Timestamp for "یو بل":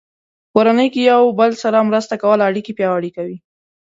1.11-1.51